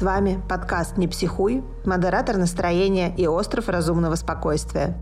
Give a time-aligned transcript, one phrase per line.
[0.00, 4.96] С вами подкаст «Не психуй», модератор настроения и остров разумного спокойствия.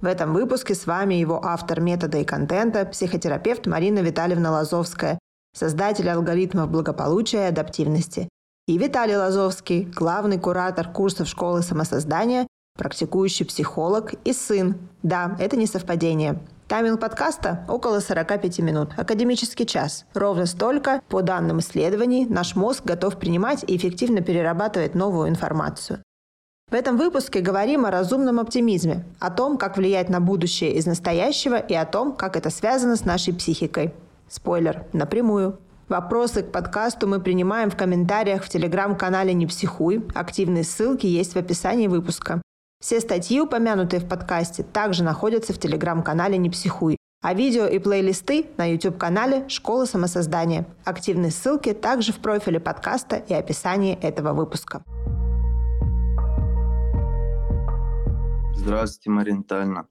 [0.00, 5.18] В этом выпуске с вами его автор метода и контента, психотерапевт Марина Витальевна Лазовская,
[5.52, 8.28] создатель алгоритмов благополучия и адаптивности,
[8.68, 12.46] и Виталий Лазовский, главный куратор курсов школы самосоздания,
[12.78, 14.76] практикующий психолог и сын.
[15.02, 16.38] Да, это не совпадение.
[16.72, 18.92] Тайминг подкаста– около 45 минут.
[18.96, 20.06] Академический час.
[20.14, 26.02] Ровно столько, по данным исследований, наш мозг готов принимать и эффективно перерабатывать новую информацию.
[26.70, 31.58] В этом выпуске говорим о разумном оптимизме, о том, как влиять на будущее из настоящего
[31.58, 33.92] и о том, как это связано с нашей психикой.
[34.30, 35.58] Спойлер, напрямую.
[35.90, 40.06] Вопросы к подкасту мы принимаем в комментариях в телеграм-канале «Не психуй».
[40.14, 42.40] Активные ссылки есть в описании выпуска.
[42.82, 48.46] Все статьи, упомянутые в подкасте, также находятся в телеграм-канале «Не психуй», а видео и плейлисты
[48.56, 50.66] на YouTube-канале «Школа самосоздания».
[50.84, 54.82] Активные ссылки также в профиле подкаста и описании этого выпуска.
[58.56, 59.86] Здравствуйте, Марина Тальна.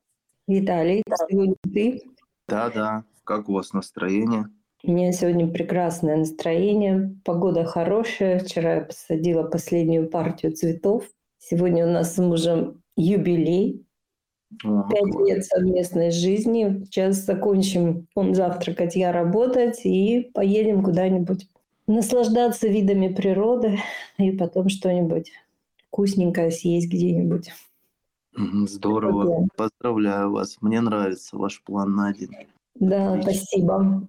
[0.49, 2.01] Виталий, сегодня ты?
[2.49, 3.05] Да-да.
[3.23, 4.47] Как у вас настроение?
[4.83, 7.15] У меня сегодня прекрасное настроение.
[7.23, 8.39] Погода хорошая.
[8.39, 11.05] Вчера я посадила последнюю партию цветов.
[11.43, 13.83] Сегодня у нас с мужем юбилей.
[14.61, 16.83] Пять лет совместной жизни.
[16.85, 21.47] Сейчас закончим он завтракать, я работать, и поедем куда-нибудь
[21.87, 23.79] наслаждаться видами природы
[24.17, 25.31] и потом что-нибудь
[25.87, 27.51] вкусненькое съесть где-нибудь.
[28.35, 29.25] Здорово.
[29.25, 30.57] Вот, Поздравляю вас.
[30.61, 32.29] Мне нравится ваш план на день.
[32.75, 33.33] Да, Отлично.
[33.33, 34.07] спасибо.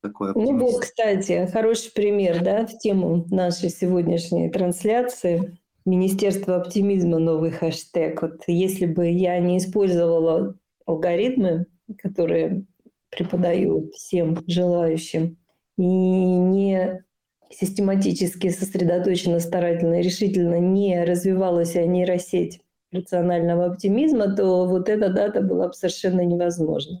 [0.00, 5.57] Такой ну вот, кстати, хороший пример, да, в тему нашей сегодняшней трансляции.
[5.88, 8.20] Министерство оптимизма новый хэштег.
[8.20, 12.64] Вот если бы я не использовала алгоритмы, которые
[13.08, 15.38] преподаю всем желающим,
[15.78, 17.02] и не
[17.50, 22.60] систематически, сосредоточенно, старательно, решительно не развивалась нейросеть
[22.92, 27.00] рационального оптимизма, то вот эта дата была бы совершенно невозможна.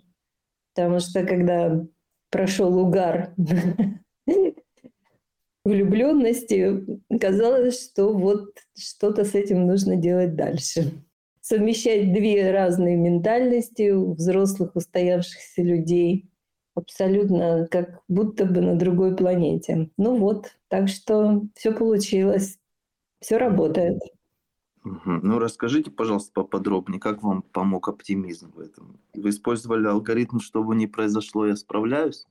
[0.74, 1.84] Потому что когда
[2.30, 3.34] прошел угар
[5.68, 6.84] влюбленности,
[7.20, 10.92] казалось, что вот что-то с этим нужно делать дальше.
[11.40, 16.28] Совмещать две разные ментальности у взрослых устоявшихся людей
[16.74, 19.90] абсолютно как будто бы на другой планете.
[19.96, 22.58] Ну вот, так что все получилось,
[23.20, 24.00] все работает.
[24.84, 29.00] Ну, расскажите, пожалуйста, поподробнее, как вам помог оптимизм в этом?
[29.14, 32.26] Вы использовали алгоритм, чтобы не произошло, я справляюсь?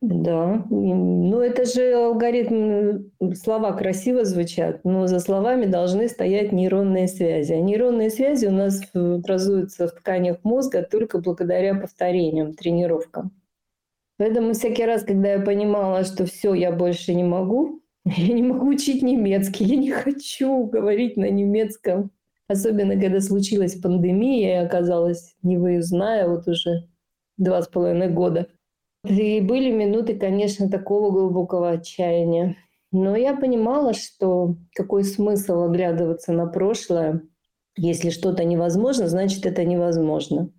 [0.00, 7.52] Да, ну это же алгоритм, слова красиво звучат, но за словами должны стоять нейронные связи.
[7.52, 13.32] А нейронные связи у нас образуются в тканях мозга только благодаря повторениям, тренировкам.
[14.16, 18.68] Поэтому всякий раз, когда я понимала, что все, я больше не могу, я не могу
[18.68, 22.10] учить немецкий, я не хочу говорить на немецком.
[22.48, 26.88] Особенно, когда случилась пандемия, я оказалась невыездная вот уже
[27.36, 28.48] два с половиной года–
[29.04, 32.56] и были минуты, конечно, такого глубокого отчаяния.
[32.92, 37.22] Но я понимала, что какой смысл оглядываться на прошлое.
[37.76, 40.50] Если что-то невозможно, значит, это невозможно.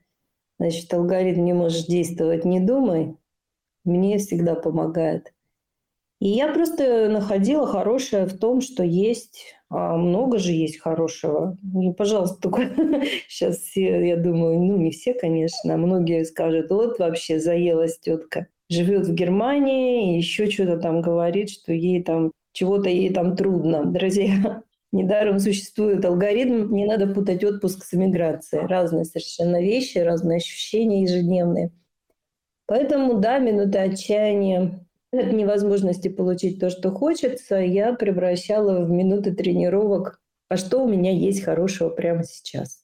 [0.58, 3.18] Значит, алгоритм не может действовать, не думай.
[3.84, 5.34] Мне всегда помогает.
[6.20, 11.58] И я просто находила хорошее в том, что есть, а много же есть хорошего.
[11.82, 12.70] И, пожалуйста, только
[13.30, 18.48] сейчас все, я думаю, ну не все, конечно, а многие скажут, вот вообще заелась тетка,
[18.70, 23.86] живет в Германии, еще что-то там говорит, что ей там чего-то ей там трудно.
[23.86, 24.62] Друзья,
[24.92, 28.68] недаром существует алгоритм, не надо путать отпуск с эмиграцией.
[28.68, 31.72] Разные совершенно вещи, разные ощущения ежедневные.
[32.66, 40.20] Поэтому, да, минуты отчаяния от невозможности получить то, что хочется, я превращала в минуты тренировок,
[40.50, 42.84] а что у меня есть хорошего прямо сейчас.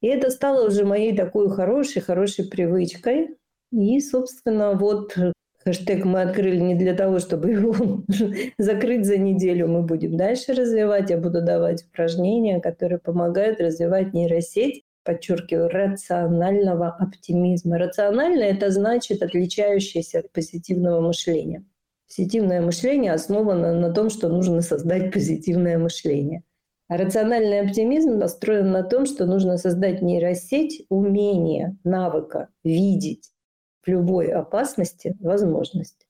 [0.00, 3.36] И это стало уже моей такой хорошей, хорошей привычкой.
[3.72, 5.16] И, собственно, вот
[5.64, 7.74] хэштег мы открыли не для того, чтобы его
[8.58, 9.68] закрыть за неделю.
[9.68, 11.10] Мы будем дальше развивать.
[11.10, 17.78] Я буду давать упражнения, которые помогают развивать нейросеть подчеркиваю, рационального оптимизма.
[17.78, 21.64] Рациональное– это значит отличающееся от позитивного мышления.
[22.08, 26.42] Позитивное мышление основано на том, что нужно создать позитивное мышление.
[26.88, 33.30] А рациональный оптимизм построен на том, что нужно создать нейросеть умения, навыка видеть
[33.82, 36.06] в любой опасности возможность.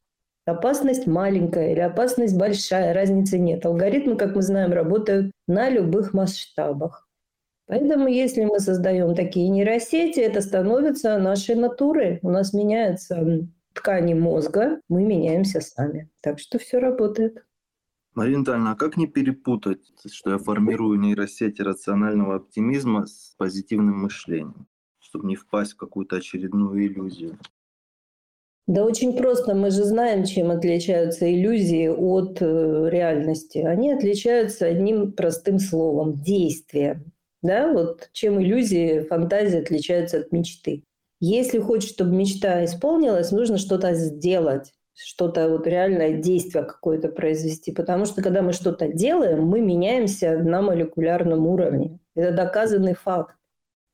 [0.47, 3.64] Опасность маленькая или опасность большая, разницы нет.
[3.64, 7.03] Алгоритмы, как мы знаем, работают на любых масштабах.
[7.66, 12.19] Поэтому если мы создаем такие нейросети, это становится нашей натурой.
[12.22, 16.11] У нас меняется ткани мозга, мы меняемся сами.
[16.20, 17.44] Так что все работает.
[18.14, 19.81] Марина Витальевна, а как не перепутать,
[20.12, 24.69] что я формирую нейросети рационального оптимизма с позитивным мышлением,
[25.00, 27.38] чтобы не впасть в какую-то очередную иллюзию?
[28.66, 29.55] Да очень просто.
[29.55, 33.58] Мы же знаем, чем отличаются иллюзии от э, реальности.
[33.58, 37.02] Они отличаются одним простым словом– действие.
[37.44, 40.82] Да, вот чем иллюзии, фантазии отличаются от мечты.
[41.20, 47.70] Если хочешь, чтобы мечта исполнилась, нужно что-то сделать, что-то вот реальное действие какое-то произвести.
[47.70, 51.99] Потому что когда мы что-то делаем, мы меняемся на молекулярном уровне.
[52.14, 53.37] Это доказанный факт.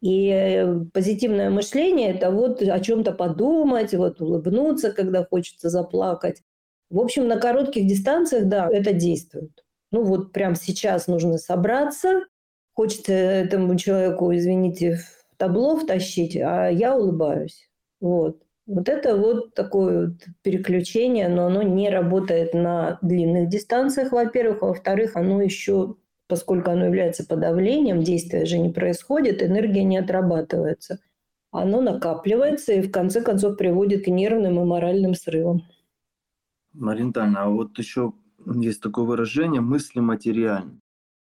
[0.01, 6.41] И э, позитивное мышление– это вот о чем-то подумать, вот улыбнуться, когда хочется заплакать.
[6.89, 9.65] В общем, на коротких дистанциях, да, это действует.
[9.91, 12.23] Ну вот прямо сейчас нужно собраться,
[12.81, 17.69] хочется этому человеку, извините, в табло втащить, а я улыбаюсь.
[18.01, 18.43] Вот.
[18.67, 24.63] Вот это вот такое вот переключение, но оно не работает на длинных дистанциях, во-первых.
[24.63, 25.97] А во-вторых, оно еще
[26.27, 31.01] поскольку оно является подавлением, действия же не происходит, энергия не отрабатывается.
[31.51, 35.65] Оно накапливается и в конце концов приводит к нервным и моральным срывам.
[36.73, 38.15] Марина а вот еще
[38.55, 40.81] есть такое выражение «мысли материальны».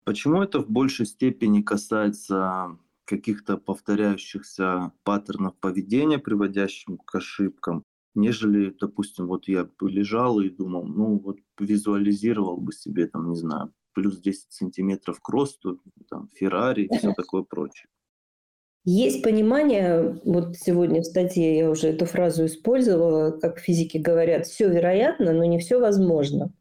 [0.05, 7.85] Почему это в большей степени касается каких-то повторяющихся паттернов поведения, приводящих к ошибкам,
[8.15, 13.73] нежели, допустим, вот я лежал и думал, ну вот визуализировал бы себе, там, не знаю,
[13.93, 17.89] плюс 10 сантиметров к росту, там, Феррари и все такое прочее.
[18.87, 24.69] Есть понимание, вот сегодня в статье я уже эту фразу использовала, как физики говорят, все
[24.69, 26.53] вероятно, но не все возможно.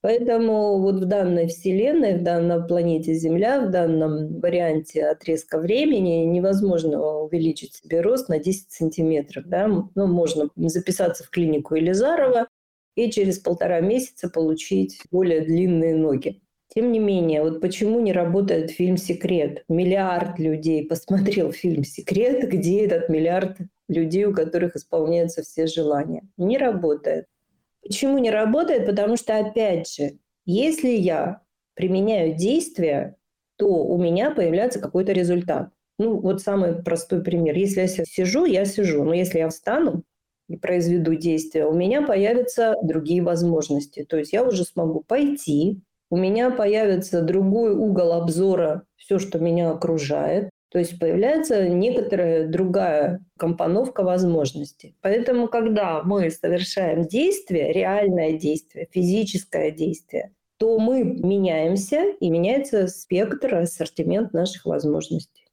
[0.00, 7.00] Поэтому вот в данной Вселенной, в данной планете Земля, в данном варианте отрезка времени невозможно
[7.20, 9.44] увеличить себе рост на 10 сантиметров.
[9.46, 9.66] Да?
[9.66, 12.46] Ну, можно записаться в клинику Елизарова,
[12.94, 16.42] и через полтора месяца получить более длинные ноги.
[16.74, 19.64] Тем не менее, вот почему не работает фильм «Секрет»?
[19.68, 23.56] Миллиард людей посмотрел фильм «Секрет», где этот миллиард
[23.88, 26.28] людей, у которых исполняются все желания.
[26.36, 27.26] Не работает.
[27.88, 28.86] Почему не работает?
[28.86, 31.42] Потому что, опять же, если я
[31.74, 33.16] применяю действия,
[33.56, 35.70] то у меня появляется какой-то результат.
[35.98, 37.56] Ну, вот самый простой пример.
[37.56, 39.04] Если я сижу, я сижу.
[39.04, 40.04] Но если я встану,
[40.48, 44.04] и произведу действие, у меня появятся другие возможности.
[44.04, 49.70] То есть я уже смогу пойти, у меня появится другой угол обзора, все, что меня
[49.70, 50.48] окружает.
[50.70, 54.96] То есть появляется некоторая другая компоновка возможностей.
[55.00, 63.54] Поэтому, когда мы совершаем действие, реальное действие, физическое действие, то мы меняемся, и меняется спектр,
[63.54, 65.46] ассортимент наших возможностей.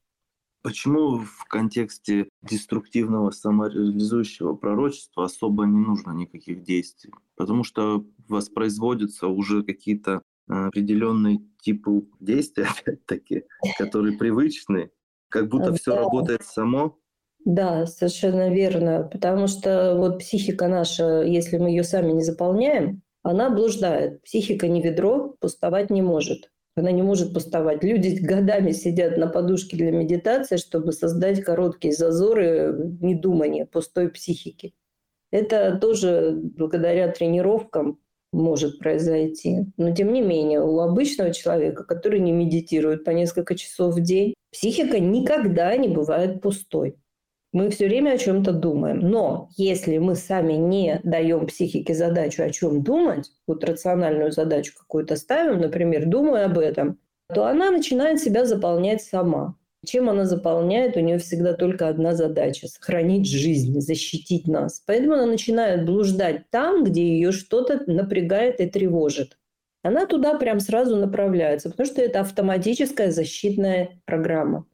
[0.64, 7.14] Почему в контексте деструктивного самореализующего пророчества особо не нужно никаких действий?
[7.36, 13.44] Потому что воспроизводятся уже какие-то э, определенные типы действий, опять-таки,
[13.78, 14.90] которые привычны,
[15.36, 15.98] как будто все да.
[15.98, 16.98] работает само.
[17.44, 19.04] Да, совершенно верно.
[19.12, 24.22] Потому что вот психика наша, если мы ее сами не заполняем, она блуждает.
[24.24, 26.52] Психика не ведро, пустовать не может.
[26.78, 27.84] Она не может пустовать.
[27.84, 34.74] Люди годами сидят на подушке для медитации, чтобы создать короткие зазоры недумания, пустой психики.
[35.32, 38.00] Это тоже благодаря тренировкам
[38.36, 39.66] может произойти.
[39.78, 44.34] Но тем не менее, у обычного человека, который не медитирует по несколько часов в день,
[44.52, 46.98] психика никогда не бывает пустой.
[47.54, 49.00] Мы все время о чем-то думаем.
[49.00, 55.16] Но если мы сами не даем психике задачу о чем думать, вот рациональную задачу какую-то
[55.16, 57.00] ставим, например, думаю об этом,
[57.34, 59.56] то она начинает себя заполнять сама.
[59.86, 60.98] Чем она заполняет?
[60.98, 64.82] У нее всегда только одна задача– сохранить жизнь, защитить нас.
[64.86, 69.38] Поэтому она начинает блуждать там, где ее что-то напрягает и тревожит.
[69.84, 74.66] Она туда прям сразу направляется, потому что это автоматическая защитная программа.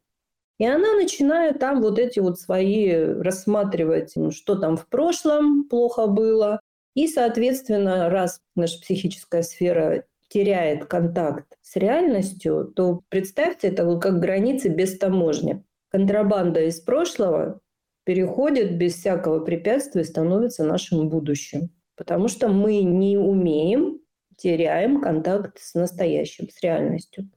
[0.58, 6.62] И она начинает там вот эти вот свои рассматривать, что там в прошлом плохо было.
[6.94, 14.20] И, соответственно, раз наша психическая сфера теряет контакт с реальностью, то представьте это вот как
[14.20, 15.64] границы без таможни.
[15.90, 17.60] Контрабанда из прошлого
[18.06, 21.70] переходит без всякого препятствия и становится нашим будущим.
[21.96, 24.00] Потому что мы не умеем,
[24.38, 27.30] теряем контакт с настоящим, с реальностью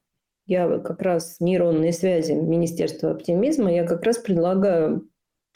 [0.46, 5.08] я как раз нейронные связи Министерства оптимизма, я как раз предлагаю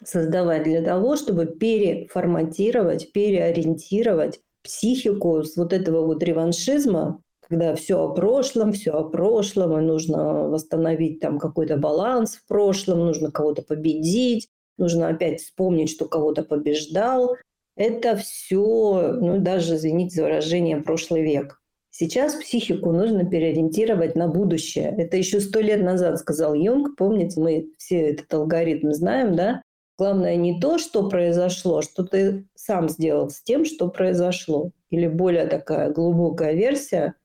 [0.03, 8.13] создавать для того, чтобы переформатировать, переориентировать психику с вот этого вот реваншизма, когда все о
[8.13, 14.47] прошлом, все о прошлом, и нужно восстановить там какой-то баланс в прошлом, нужно кого-то победить,
[14.77, 17.35] нужно опять вспомнить, что кого-то побеждал.
[17.75, 21.59] это все, ну даже, извините за выражение, прошлый век.
[21.91, 24.93] Сейчас психику нужно переориентировать на будущее.
[24.97, 26.95] Это еще сто лет назад сказал Юнг.
[26.95, 29.63] Помните, мы все этот алгоритм знаем, да?
[29.97, 34.71] Главное не то, что произошло, что ты сам сделал с тем, что произошло.
[34.91, 37.15] Или более такая глубокая версия.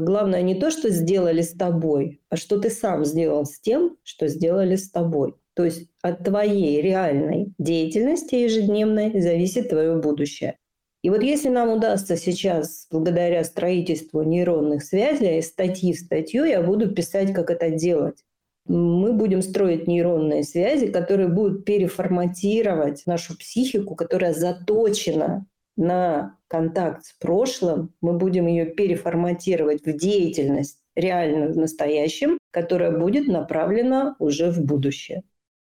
[0.00, 4.26] Главное не то, что сделали с тобой, а что ты сам сделал с тем, что
[4.26, 5.34] сделали с тобой.
[5.54, 10.56] То есть от твоей реальной деятельности ежедневной зависит твое будущее.
[11.02, 16.94] И вот если нам удастся сейчас, благодаря строительству нейронных связей, статьи в статью я буду
[16.94, 18.24] писать, как это делать.
[18.64, 25.44] Мы будем строить нейронные связи, которые будут переформатировать нашу психику, которая заточена
[25.76, 27.94] на контакт с прошлым.
[28.00, 35.22] Мы будем ее переформатировать в деятельность реальную в настоящем, которая будет направлена уже в будущее.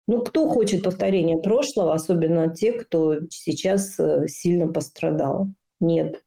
[0.07, 5.49] Ну, кто хочет повторения прошлого, особенно те, кто сейчас э, сильно пострадал?
[5.81, 6.23] Нет.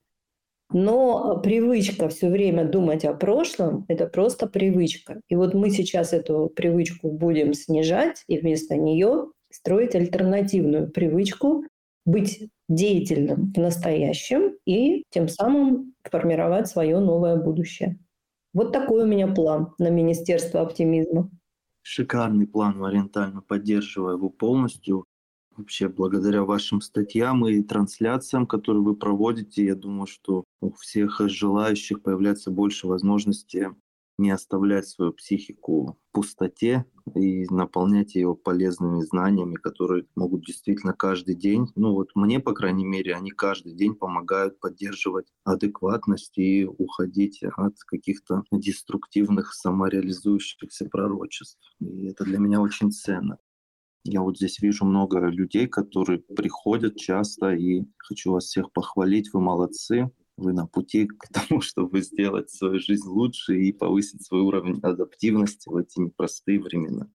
[0.72, 5.22] Но привычка все время думать о прошлом– это просто привычка.
[5.30, 11.64] И вот мы сейчас эту привычку будем снижать и вместо нее строить альтернативную привычку
[12.08, 18.00] быть деятельным в настоящем и тем самым формировать свое новое будущее.
[18.54, 21.30] Вот такой у меня план на Министерство оптимизма.
[21.84, 25.06] Шикарный план, Ориентально поддерживаю его полностью.
[25.56, 32.02] Вообще, благодаря вашим статьям и трансляциям, которые вы проводите, я думаю, что у всех желающих
[32.04, 33.68] появляется больше возможностей
[34.18, 41.36] не оставлять свою психику в пустоте и наполнять ее полезными знаниями, которые могут действительно каждый
[41.36, 47.44] день, ну вот мне, по крайней мере, они каждый день помогают поддерживать адекватность и уходить
[47.44, 51.60] от каких-то деструктивных самореализующихся пророчеств.
[51.80, 53.38] И это для меня очень ценно.
[54.04, 59.42] Я вот здесь вижу много людей, которые приходят часто, и хочу вас всех похвалить, вы
[59.42, 64.80] молодцы вы на пути к тому, чтобы сделать свою жизнь лучше и повысить свой уровень
[64.82, 67.10] адаптивности в эти непростые времена.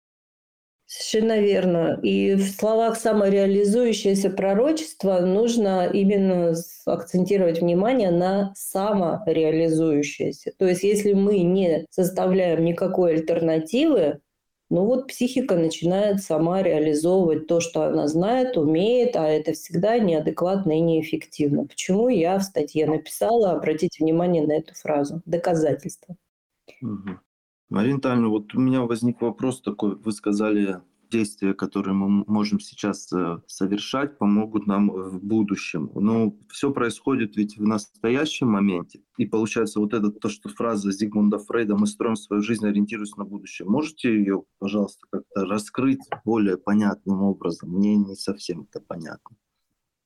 [0.91, 1.99] Совершенно верно.
[2.01, 6.55] И в словах самореализующееся пророчество нужно именно
[6.87, 10.53] акцентировать внимание на самореализующееся.
[10.57, 14.21] То есть если мы не составляем никакой альтернативы,
[14.69, 20.77] ну вот психика начинает сама реализовывать то, что она знает, умеет, а это всегда неадекватно
[20.77, 21.65] и неэффективно.
[21.65, 26.15] Почему я в статье написала, обратите внимание на эту фразу, доказательство.
[26.81, 27.19] Угу.
[27.69, 29.95] Марина Тальна, вот у меня возник вопрос такой.
[29.95, 30.77] Вы сказали
[31.09, 35.91] действия, которые мы можем сейчас э, совершать, помогут нам в будущем.
[35.95, 39.01] Но все происходит ведь в настоящем моменте.
[39.17, 43.25] И получается вот это то, что фраза Зигмунда Фрейда «мы строим свою жизнь, ориентируясь на
[43.25, 43.67] будущее».
[43.67, 47.71] Можете ее, пожалуйста, как-то раскрыть более понятным образом?
[47.71, 49.35] Мне не совсем это понятно.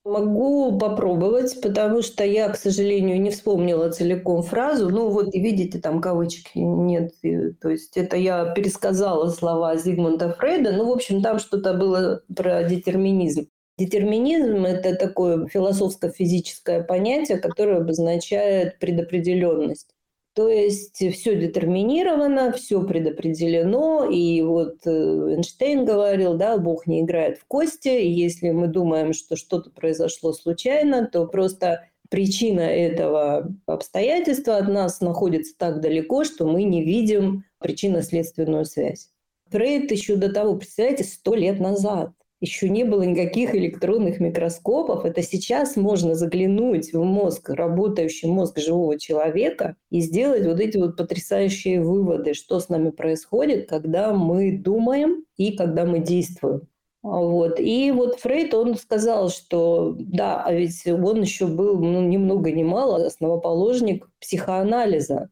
[0.05, 4.89] Могу попробовать, потому что я, к сожалению, не вспомнила целиком фразу.
[4.89, 7.13] Ну вот, видите, там кавычки нет.
[7.62, 10.74] То есть это я пересказала слова Зигмунда Фрейда.
[10.74, 13.48] Ну, в общем, там что-то было про детерминизм.
[13.77, 19.92] Детерминизм– это такое философско-физическое понятие, которое обозначает предопределенность.
[20.34, 24.06] То есть все детерминировано, все предопределено.
[24.06, 27.90] И вот э, Эйнштейн говорил, да, Бог не играет в кости.
[27.90, 35.02] И если мы думаем, что что-то произошло случайно, то просто причина этого обстоятельства от нас
[35.02, 39.10] находится так далеко, что мы не видим причинно-следственную связь.
[39.50, 42.12] Фрейд еще до того, представляете, сто лет назад
[42.43, 45.05] еще не было никаких электронных микроскопов.
[45.05, 50.97] Это сейчас можно заглянуть в мозг, работающий мозг живого человека и сделать вот эти вот
[50.97, 56.67] потрясающие выводы, что с нами происходит, когда мы думаем и когда мы действуем.
[57.01, 57.62] Вот.
[57.62, 62.51] И вот Фрейд, он сказал, что да, а ведь он еще был ну, ни много
[62.51, 65.29] ни мало основоположник психоанализа.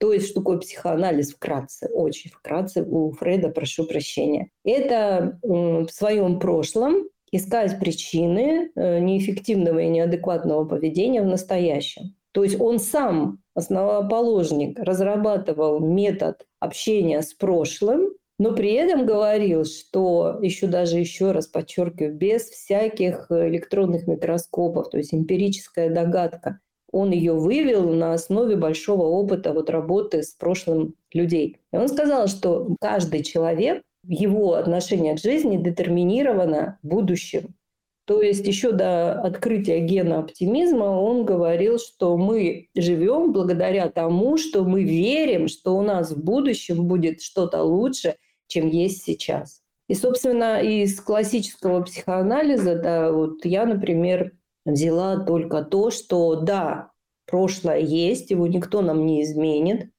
[0.00, 4.48] То есть, что такое психоанализ вкратце, очень вкратце у Фрейда, прошу прощения.
[4.64, 12.14] Это в своем прошлом искать причины э, неэффективного и неадекватного поведения в настоящем.
[12.32, 20.38] То есть он сам, основоположник, разрабатывал метод общения с прошлым, но при этом говорил, что
[20.40, 26.60] еще даже еще раз подчеркиваю, без всяких электронных микроскопов, то есть эмпирическая догадка,
[26.92, 31.58] он ее вывел на основе большого опыта вот работы с прошлым людей.
[31.72, 37.54] И он сказал, что каждый человек, его отношение к жизни детерминировано будущим.
[38.06, 44.64] То есть еще до открытия гена оптимизма он говорил, что мы живем благодаря тому, что
[44.64, 48.16] мы верим, что у нас в будущем будет что-то лучше,
[48.48, 49.62] чем есть сейчас.
[49.86, 54.32] И, собственно, из классического психоанализа, да, вот я, например,
[54.64, 56.90] взяла только то, что да,
[57.26, 59.90] прошлое есть, его никто нам не изменит.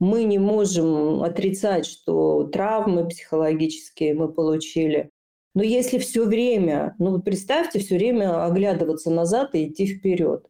[0.00, 5.10] Мы не можем отрицать, что травмы психологические мы получили.
[5.54, 10.46] Но если все время, ну представьте, все время оглядываться назад и идти вперед.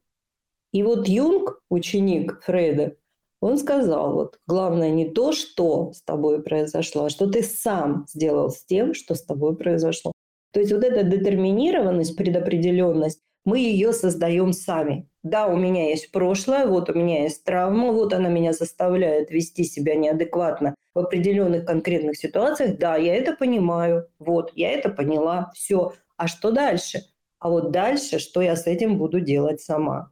[0.73, 2.97] И вот Юнг, ученик Фрейда,
[3.40, 8.50] он сказал, вот главное не то, что с тобой произошло, а что ты сам сделал
[8.50, 10.12] с тем, что с тобой произошло.
[10.52, 15.09] То есть вот эта детерминированность, предопределенность, мы ее создаем сами.
[15.23, 19.65] Да, у меня есть прошлое, вот у меня есть травма, вот она меня заставляет вести
[19.65, 22.79] себя неадекватно в определенных конкретных ситуациях.
[22.79, 25.93] Да, я это понимаю, вот, я это поняла, все.
[26.17, 27.05] А что дальше?
[27.39, 30.11] А вот дальше, что я с этим буду делать сама?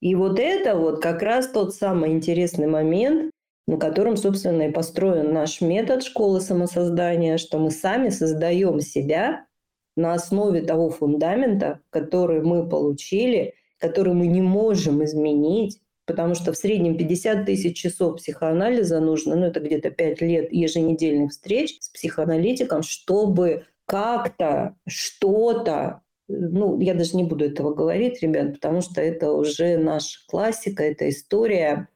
[0.00, 3.30] И вот это вот как раз тот самый интересный момент,
[3.66, 9.46] на котором, собственно, и построен наш метод школы самосоздания, что мы сами создаем себя
[9.96, 16.56] на основе того фундамента, который мы получили, который мы не можем изменить, потому что в
[16.56, 22.82] среднем 50 тысяч часов психоанализа нужно, ну это где-то 5 лет еженедельных встреч с психоаналитиком,
[22.82, 29.76] чтобы как-то что-то ну, я даже не буду этого говорить, ребят, потому что это уже
[29.76, 31.88] наша классика, это история.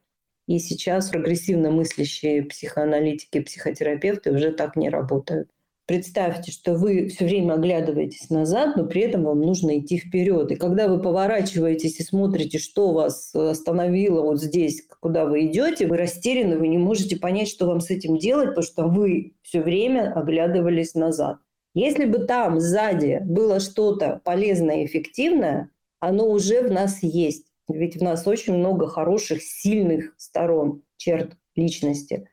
[0.46, 5.48] И сейчас прогрессивно мыслящие психоаналитики, психотерапевты уже так не работают.
[5.90, 10.52] Представьте, что вы все время оглядываетесь назад, но при этом вам нужно идти вперед.
[10.52, 15.96] И когда вы поворачиваетесь и смотрите, что вас остановило вот здесь, куда вы идете, вы
[15.96, 20.12] растеряны, вы не можете понять, что вам с этим делать, потому что вы все время
[20.14, 21.38] оглядывались назад.
[21.74, 27.46] Если бы там сзади было что-то полезное и эффективное, оно уже в нас есть.
[27.68, 32.28] Ведь в нас очень много хороших, сильных сторон, черт личности.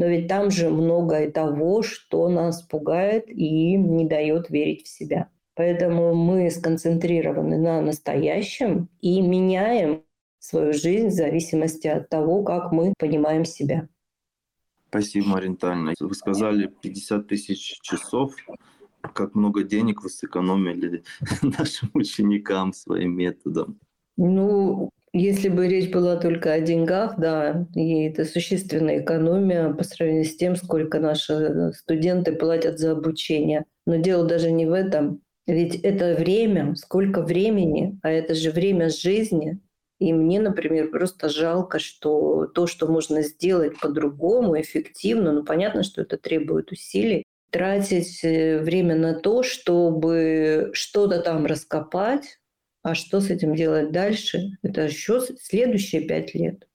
[0.00, 4.88] Но ведь там же много и того, что нас пугает и не дает верить в
[4.88, 5.28] себя.
[5.54, 10.02] Поэтому мы сконцентрированы на настоящем и меняем
[10.38, 13.88] свою жизнь в зависимости от того, как мы понимаем себя.
[14.88, 15.92] Спасибо, Марина Витальевна.
[16.00, 18.34] Вы сказали 50 тысяч часов
[19.02, 21.04] как много денег вы сэкономили
[21.42, 23.78] нашим ученикам своим методом.
[24.16, 30.24] Ну, если бы речь была только о деньгах, да, и это существенная экономия по сравнению
[30.24, 33.64] с тем, сколько наши студенты платят за обучение.
[33.86, 35.20] Но дело даже не в этом.
[35.46, 39.58] Ведь это время, сколько времени, а это же время жизни.
[39.98, 46.02] И мне, например, просто жалко, что то, что можно сделать по-другому, эффективно, ну понятно, что
[46.02, 52.39] это требует усилий, тратить э, время на то, чтобы что-то там раскопать,
[52.82, 56.66] а что с этим делать дальше, это еще следующие пять лет.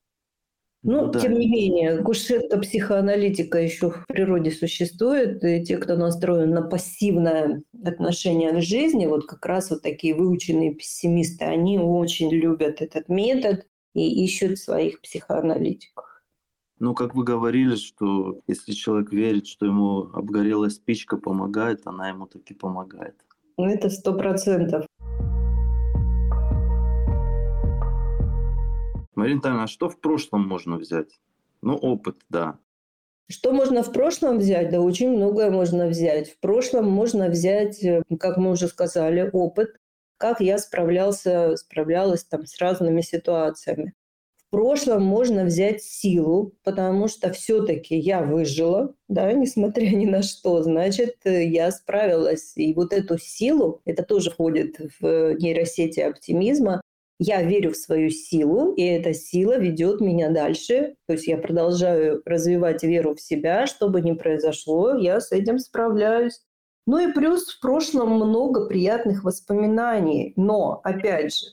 [0.86, 1.20] Ну, ну да.
[1.20, 7.64] тем не менее, кушетка психоаналитика еще в природе существует, и те, кто настроен на пассивное
[7.84, 13.66] отношение к жизни, вот как раз вот такие выученные пессимисты, они очень любят этот метод
[13.96, 16.06] и ищут своих психоаналитиков.
[16.78, 22.28] Ну, как вы говорили, что если человек верит, что ему обгорелая спичка помогает, она ему
[22.28, 23.16] таки помогает.
[23.58, 24.86] Ну, это сто процентов.
[29.26, 31.20] Марина Тайна, а что в прошлом можно взять?
[31.64, 32.60] Ну, опыт, да.
[33.28, 34.70] Что можно в прошлом взять?
[34.70, 36.30] Да очень многое можно взять.
[36.30, 39.80] В прошлом можно взять, э, как мы уже сказали, опыт,
[40.18, 43.96] как я справлялся, справлялась там с разными ситуациями
[44.56, 51.18] прошлом можно взять силу, потому что все-таки я выжила, да, несмотря ни на что, значит,
[51.26, 52.54] я справилась.
[52.56, 56.80] И вот эту силу, это тоже входит в нейросети оптимизма,
[57.20, 60.96] я верю в свою силу, и эта сила ведет меня дальше.
[61.08, 65.60] То есть я продолжаю развивать веру в себя, что бы ни произошло, я с этим
[65.60, 66.42] справляюсь.
[66.88, 70.34] Ну и плюс в прошлом много приятных воспоминаний.
[70.36, 71.46] Но, опять же,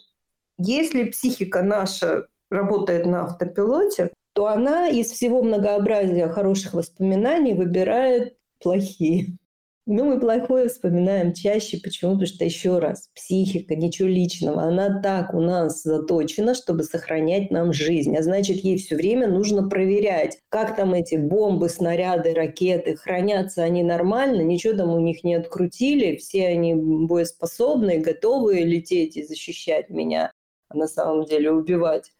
[0.58, 9.38] если психика наша работает на автопилоте, то она из всего многообразия хороших воспоминаний выбирает плохие.
[9.84, 11.80] Ну, мы плохое вспоминаем чаще.
[11.82, 12.12] Почему?
[12.12, 14.62] Потому что, еще раз, психика, ничего личного.
[14.62, 18.16] Она так у нас заточена, чтобы сохранять нам жизнь.
[18.16, 23.82] А значит, ей все время нужно проверять, как там эти бомбы, снаряды, ракеты, хранятся они
[23.82, 30.30] нормально, ничего там у них не открутили, все они боеспособны, готовы лететь и защищать меня,
[30.68, 32.12] а на самом деле убивать.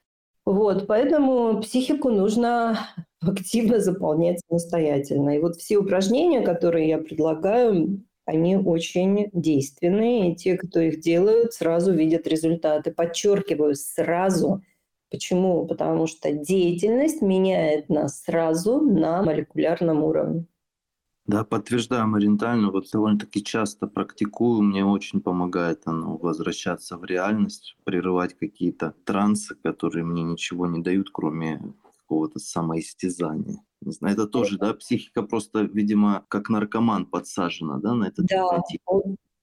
[0.45, 2.79] Вот, поэтому психику нужно
[3.21, 5.37] активно заполнять самостоятельно.
[5.37, 11.55] И вот все упражнения, которые я предлагаю, они очень действенные, и те, кто их делают,
[11.55, 12.93] сразу видят результаты.
[12.93, 14.63] Подчеркиваю, сразу.
[15.11, 15.67] Почему?
[15.67, 20.47] Потому что деятельность меняет нас сразу на молекулярном уровне.
[21.27, 22.71] Да, подтверждаю моментально.
[22.71, 24.63] Вот довольно-таки часто практикую.
[24.63, 31.11] Мне очень помогает оно возвращаться в реальность, прерывать какие-то трансы, которые мне ничего не дают,
[31.13, 33.59] кроме какого-то самоистязания.
[33.81, 38.61] Не знаю, это тоже, да, психика просто, видимо, как наркоман подсажена, да, на этот Да,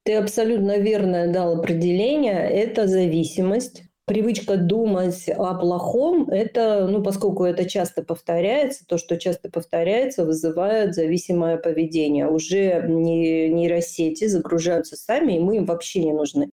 [0.03, 2.49] ты абсолютно верно дал определение.
[2.49, 9.51] Это зависимость привычка думать о плохом, это, ну, поскольку это часто повторяется, то, что часто
[9.51, 12.27] повторяется, вызывает зависимое поведение.
[12.27, 16.49] Уже нейросети загружаются сами, и мы им вообще не нужны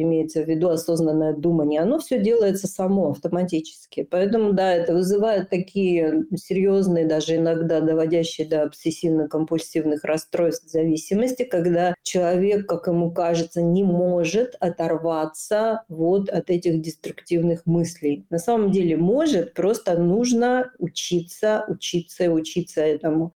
[0.00, 4.06] имеется в виду осознанное думание, оно все делается само, автоматически.
[4.10, 12.66] Поэтому, да, это вызывает такие серьезные, даже иногда доводящие до обсессивно-компульсивных расстройств зависимости, когда человек,
[12.66, 18.26] как ему кажется, не может оторваться вот от этих деструктивных мыслей.
[18.30, 23.32] На самом деле может, просто нужно учиться, учиться и учиться этому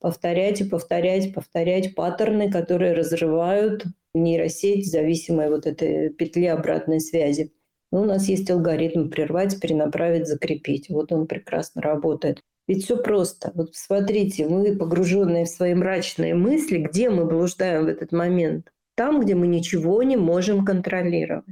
[0.00, 3.84] повторять и повторять, повторять паттерны, которые разрывают
[4.16, 7.52] нейросеть, зависимая вот этой петли обратной связи.
[7.92, 10.88] Но у нас есть алгоритм прервать, перенаправить, закрепить.
[10.88, 12.40] Вот он прекрасно работает.
[12.68, 13.52] Ведь все просто.
[13.54, 18.72] Вот смотрите, мы погруженные в свои мрачные мысли, где мы блуждаем в этот момент?
[18.96, 21.44] Там, где мы ничего не можем контролировать.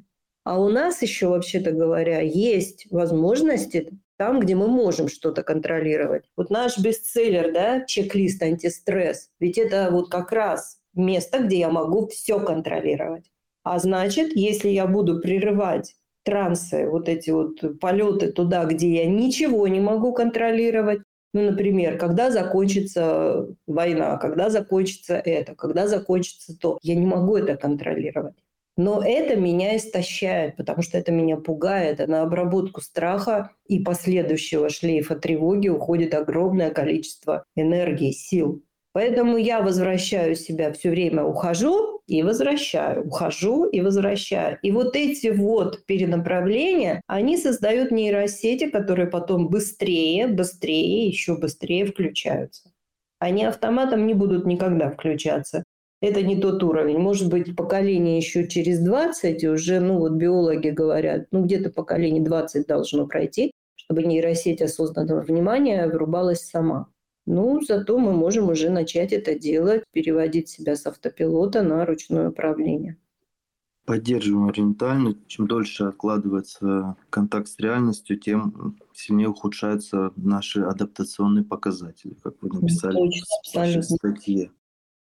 [0.45, 6.25] А у нас еще, вообще-то говоря, есть возможности там, где мы можем что-то контролировать.
[6.37, 12.07] Вот наш бестселлер, да, чек-лист антистресс, ведь это вот как раз место, где я могу
[12.09, 13.31] все контролировать.
[13.63, 19.67] А значит, если я буду прерывать трансы, вот эти вот полеты туда, где я ничего
[19.69, 21.01] не могу контролировать,
[21.33, 27.57] ну, например, когда закончится война, когда закончится это, когда закончится то, я не могу это
[27.57, 28.35] контролировать.
[28.77, 32.01] Но это меня истощает, потому что это меня пугает.
[32.01, 38.63] А на обработку страха и последующего шлейфа тревоги уходит огромное количество энергии, сил.
[38.95, 44.57] Поэтому я возвращаю себя все время, ухожу и возвращаю, ухожу и возвращаю.
[44.63, 52.71] И вот эти вот перенаправления, они создают нейросети, которые потом быстрее, быстрее, еще быстрее включаются.
[53.19, 55.65] Они автоматом не будут никогда включаться.
[56.01, 56.99] Это не тот уровень.
[56.99, 62.69] Может быть, поколение еще через 20 уже, ну вот биологи говорят, ну где-то поколение 20
[62.69, 66.94] должно пройти, чтобы нейросеть осознанного внимания вырубалась сама.
[67.27, 72.99] Ну, зато мы можем уже начать это делать, переводить себя с автопилота на ручное управление.
[73.87, 75.15] Поддерживаем ориентально.
[75.27, 82.95] Чем дольше откладывается контакт с реальностью, тем сильнее ухудшаются наши адаптационные показатели, как вы написали
[82.95, 84.51] Точно, в вашей статье.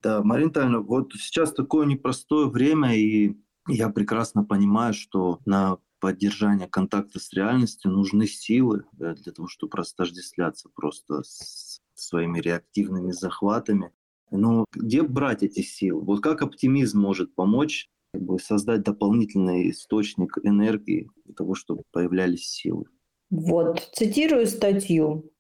[0.03, 7.19] Да, Марина вот сейчас такое непростое время, и я прекрасно понимаю, что на поддержание контакта
[7.19, 13.91] с реальностью нужны силы для того, чтобы растождествляться просто с своими реактивными захватами.
[14.31, 16.01] Но где брать эти силы?
[16.01, 22.47] Вот как оптимизм может помочь как бы, создать дополнительный источник энергии для того, чтобы появлялись
[22.47, 22.85] силы?
[23.29, 25.31] Вот, цитирую статью.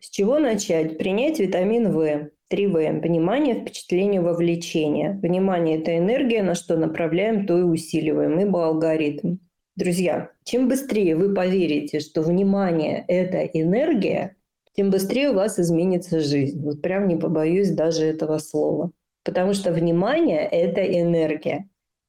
[0.00, 0.98] С чего начать?
[0.98, 2.30] Принять витамин В.
[2.50, 3.00] 3В.
[3.00, 5.18] Внимание, впечатление, вовлечение.
[5.22, 9.36] Внимание– это энергия, на что направляем, то и усиливаем, ибо алгоритм.
[9.76, 14.36] Друзья, чем быстрее вы поверите, что внимание– это энергия,
[14.74, 16.62] тем быстрее у вас изменится жизнь.
[16.62, 18.92] Вот прям не побоюсь даже этого слова.
[19.24, 21.68] Потому что внимание– это энергия.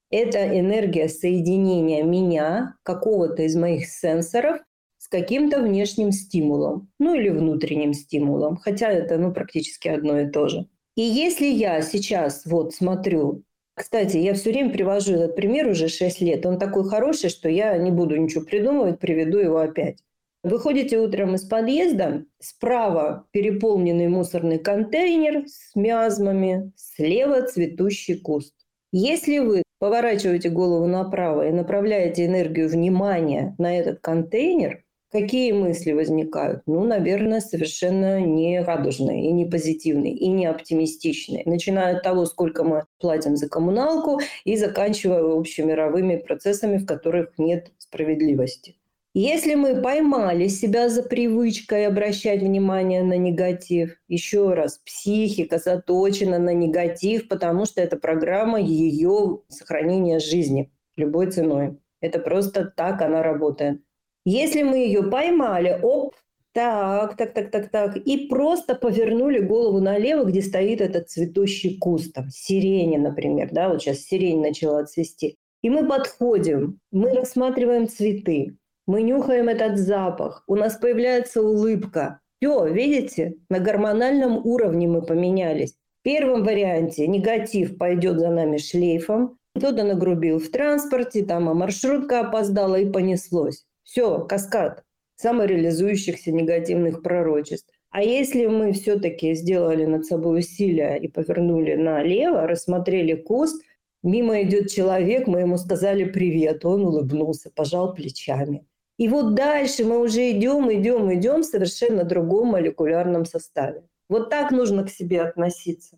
[0.10, 4.60] Это энергия соединения меня, какого-то из моих сенсоров,
[4.98, 10.48] с каким-то внешним стимулом, ну или внутренним стимулом, хотя это ну, практически одно и то
[10.48, 10.68] же.
[10.96, 13.44] И если я сейчас вот смотрю,
[13.74, 17.76] кстати, я все время привожу этот пример уже 6 лет, он такой хороший, что я
[17.78, 20.04] не буду ничего придумывать, приведу его опять.
[20.44, 28.56] Выходите утром из подъезда, справа переполненный мусорный контейнер с миазмами, слева цветущий куст.
[28.92, 36.64] Если вы поворачиваете голову направо и направляете энергию внимания на этот контейнер, какие мысли возникают?
[36.66, 41.44] Ну, наверное, совершенно не радужные, и не позитивные, и не оптимистичные.
[41.46, 47.72] Начиная от того, сколько мы платим за коммуналку, и заканчивая общемировыми процессами, в которых нет
[47.78, 48.76] справедливости.
[49.14, 56.54] Если мы поймали себя за привычкой обращать внимание на негатив, еще раз, психика заточена на
[56.54, 61.78] негатив, потому что это программа ее сохранения жизни любой ценой.
[62.00, 63.82] Это просто так она работает.
[64.24, 66.16] Если мы ее поймали, оп,
[66.54, 72.14] так, так, так, так, так, и просто повернули голову налево, где стоит этот цветущий куст,
[72.14, 75.38] там, сирени, например, да, вот сейчас сирень начала цвести.
[75.62, 78.58] И мы подходим, мы рассматриваем цветы,
[78.92, 82.20] мы нюхаем этот запах, у нас появляется улыбка.
[82.42, 85.76] Все, видите, на гормональном уровне мы поменялись.
[86.02, 92.20] В первом варианте негатив пойдет за нами шлейфом, кто-то нагрубил в транспорте, там а маршрутка
[92.20, 93.64] опоздала и понеслось.
[93.84, 94.84] Все, каскад
[95.16, 97.74] самореализующихся негативных пророчеств.
[97.92, 103.64] А если мы все-таки сделали над собой усилия и повернули налево, рассмотрели куст,
[104.04, 108.66] мимо идет человек, мы ему сказали привет, он улыбнулся, пожал плечами.
[109.02, 113.82] И вот дальше мы уже идем, идем, идем в совершенно другом молекулярном составе.
[114.10, 115.98] Вот так нужно к себе относиться.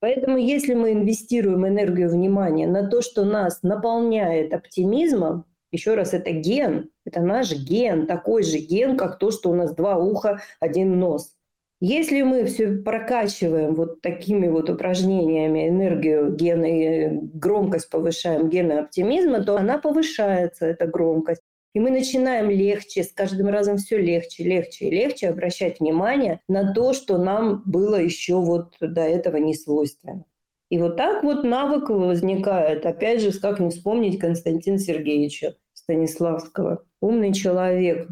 [0.00, 6.32] Поэтому если мы инвестируем энергию внимания на то, что нас наполняет оптимизмом, еще раз, это
[6.32, 10.98] ген, это наш ген, такой же ген, как то, что у нас два уха, один
[10.98, 11.36] нос.
[11.78, 19.44] Если мы все прокачиваем вот такими вот упражнениями энергию гена и громкость повышаем гена оптимизма,
[19.44, 21.42] то она повышается, эта громкость.
[21.72, 26.72] И мы начинаем легче, с каждым разом все легче, легче и легче обращать внимание на
[26.74, 30.24] то, что нам было еще вот до этого не свойственно.
[30.68, 32.86] И вот так вот навык возникает.
[32.86, 36.84] Опять же, как не вспомнить Константина Сергеевича Станиславского.
[37.00, 38.08] Умный человек.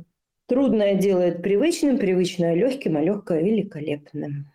[0.47, 4.51] Трудное делает привычным, привычное легким, а легкое великолепным.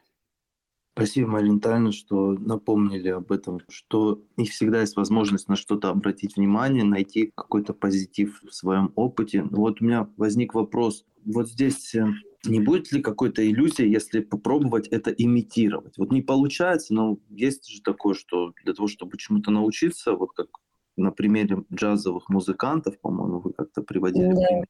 [0.95, 6.37] Спасибо, Марина Тайна, что напомнили об этом, что не всегда есть возможность на что-то обратить
[6.37, 9.43] внимание, найти какой-то позитив в своем опыте.
[9.43, 11.03] Вот у меня возник вопрос.
[11.25, 12.05] Вот здесь э,
[12.45, 15.97] не будет ли какой-то иллюзии, если попробовать это имитировать?
[15.97, 20.47] Вот не получается, но есть же такое, что для того, чтобы чему-то научиться, вот как
[20.95, 24.45] на примере джазовых музыкантов, по-моему, вы как-то приводили да.
[24.45, 24.67] пример,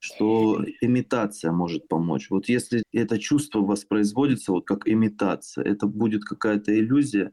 [0.00, 2.28] что имитация может помочь.
[2.30, 7.32] Вот если это чувство воспроизводится вот как имитация, это будет какая-то иллюзия.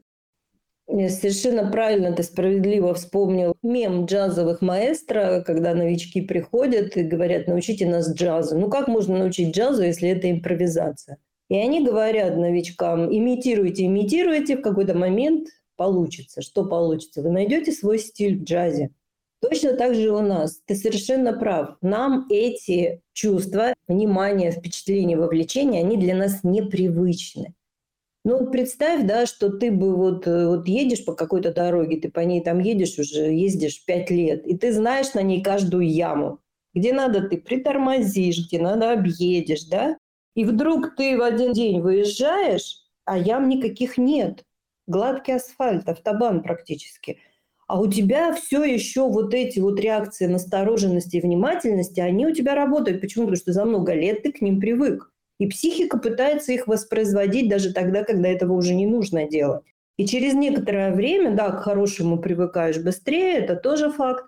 [0.86, 8.14] Совершенно правильно ты справедливо вспомнил мем джазовых маэстро, когда новички приходят и говорят, научите нас
[8.14, 8.58] джазу.
[8.58, 11.18] Ну как можно научить джазу, если это импровизация?
[11.50, 16.42] И они говорят новичкам, имитируйте, имитируйте, в какой-то момент получится.
[16.42, 17.22] Что получится?
[17.22, 18.90] Вы найдете свой стиль в джазе.
[19.40, 20.60] Точно так же у нас.
[20.66, 21.76] Ты совершенно прав.
[21.80, 27.54] Нам эти чувства, внимание, впечатление, вовлечение, они для нас непривычны.
[28.24, 32.20] Ну, представь, да, что ты бы вот, э, вот едешь по какой-то дороге, ты по
[32.20, 36.40] ней там едешь уже, ездишь пять лет, и ты знаешь на ней каждую яму.
[36.74, 39.96] Где надо, ты притормозишь, где надо, объедешь, да?
[40.34, 44.44] И вдруг ты в один день выезжаешь, а ям никаких нет.
[44.86, 47.20] Гладкий асфальт, автобан практически–
[47.68, 52.54] а у тебя все еще вот эти вот реакции настороженности и внимательности, они у тебя
[52.54, 53.02] работают.
[53.02, 53.26] Почему?
[53.26, 55.12] Потому что за много лет ты к ним привык.
[55.38, 59.62] И психика пытается их воспроизводить даже тогда, когда этого уже не нужно делать.
[59.98, 64.24] И через некоторое время, да, к хорошему привыкаешь быстрее, это тоже факт,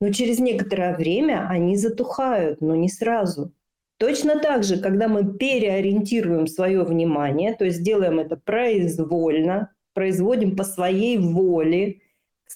[0.00, 3.52] но через некоторое время они затухают, но не сразу.
[3.98, 10.64] Точно так же, когда мы переориентируем свое внимание, то есть делаем это произвольно, производим по
[10.64, 12.00] своей воле,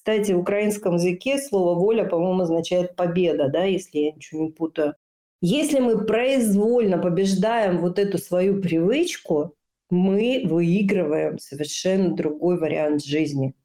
[0.07, 4.95] кстати, в украинском языке слово «воля», по-моему, означает «победа», да, если я ничего не путаю.
[5.41, 9.57] Если мы произвольно побеждаем вот эту свою привычку,
[9.91, 13.57] мы выигрываем совершенно другой вариант жизни.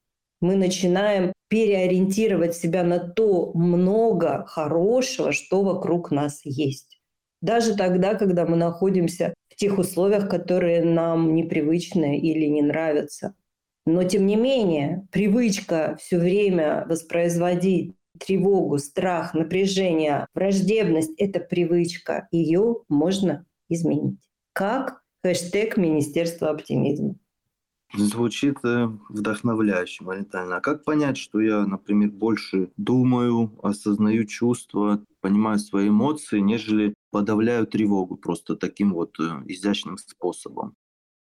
[0.41, 6.99] Мы начинаем переориентировать себя на то много хорошего, что вокруг нас есть.
[7.41, 13.35] Даже тогда, когда мы находимся в тех условиях, которые нам непривычны или не нравятся.
[13.91, 22.27] Но тем не менее, привычка все время воспроизводить тревогу, страх, напряжение, враждебность– это привычка.
[22.31, 24.19] Ее можно изменить.
[24.53, 25.01] Как?
[25.23, 27.15] Хэштег Министерства оптимизма.
[27.93, 30.57] Звучит э, вдохновляюще, моментально.
[30.57, 37.67] А как понять, что я, например, больше думаю, осознаю чувства, понимаю свои эмоции, нежели подавляю
[37.67, 40.75] тревогу просто таким вот э, изящным способом?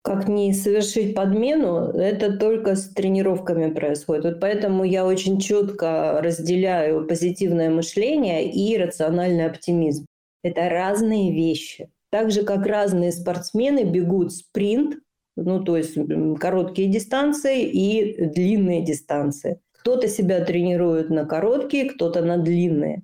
[0.04, 4.26] Как не совершить подмену, это только с тренировками происходит.
[4.26, 10.06] Вот поэтому я очень четко разделяю позитивное мышление и рациональный оптимизм.
[10.44, 11.90] Это разные вещи.
[12.12, 14.98] Так же, как разные спортсмены бегут спринт,
[15.38, 15.98] ну, то есть
[16.38, 19.62] короткие дистанции и длинные дистанции.
[19.80, 23.04] Кто-то себя тренирует на короткие, кто-то на длинные.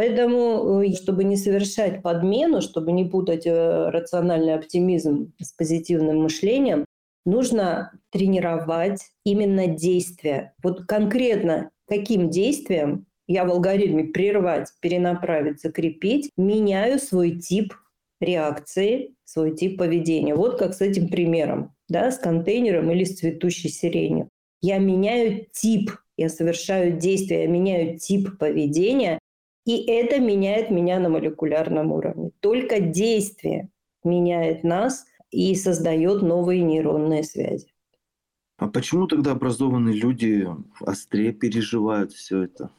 [0.00, 6.86] Поэтому, э, чтобы не совершать подмену, чтобы не путать э, рациональный оптимизм с позитивным мышлением,
[7.26, 10.54] нужно тренировать именно действия.
[10.62, 17.74] Вот конкретно каким действием я в алгоритме прервать, перенаправить, закрепить, меняю свой тип
[18.22, 20.34] реакции, свой тип поведения.
[20.34, 24.30] Вот как с этим примером, да, с контейнером или с цветущей сиренью.
[24.62, 29.18] Я меняю тип, я совершаю действие, я меняю тип поведения,
[29.70, 32.30] и это меняет меня на молекулярном уровне.
[32.40, 33.68] Только действие
[34.04, 37.72] меняет нас и создает новые нейронные связи.
[38.56, 40.46] А почему тогда образованные люди
[40.80, 42.70] острее переживают все это?